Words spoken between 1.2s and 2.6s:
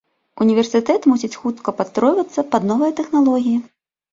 хутка падстройвацца